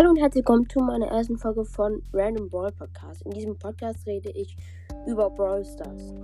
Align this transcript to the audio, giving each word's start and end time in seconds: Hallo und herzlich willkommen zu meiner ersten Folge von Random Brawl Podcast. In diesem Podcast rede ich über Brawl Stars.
Hallo 0.00 0.12
und 0.12 0.16
herzlich 0.16 0.46
willkommen 0.46 0.66
zu 0.66 0.80
meiner 0.80 1.08
ersten 1.08 1.36
Folge 1.36 1.62
von 1.62 2.02
Random 2.14 2.48
Brawl 2.48 2.72
Podcast. 2.72 3.20
In 3.20 3.32
diesem 3.32 3.58
Podcast 3.58 4.06
rede 4.06 4.30
ich 4.30 4.56
über 5.06 5.28
Brawl 5.28 5.62
Stars. 5.62 6.14